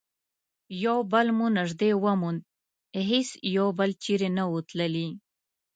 [0.85, 2.39] یو بل مو نژدې وموند،
[3.09, 5.07] هیڅ یو بل چیري نه وو تللي.